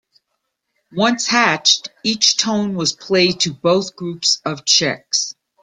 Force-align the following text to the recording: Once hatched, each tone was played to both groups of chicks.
Once 0.95 1.27
hatched, 1.27 1.89
each 2.03 2.35
tone 2.35 2.73
was 2.73 2.91
played 2.91 3.39
to 3.39 3.53
both 3.53 3.95
groups 3.95 4.41
of 4.43 4.65
chicks. 4.65 5.35